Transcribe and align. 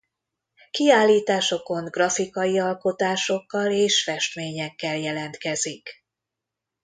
Kiállításokon 0.71 1.83
grafikai 1.85 2.59
alkotásokkal 2.59 3.71
és 3.71 4.03
festményekkel 4.03 4.97
jelentkezik. 4.97 6.05